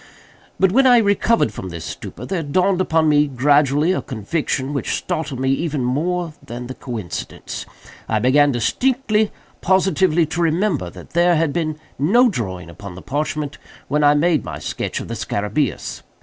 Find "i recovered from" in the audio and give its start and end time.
0.87-1.69